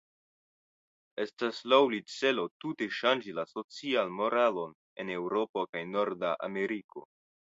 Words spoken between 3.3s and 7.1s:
la socialmoralon en Eŭropo kaj Norda Ameriko.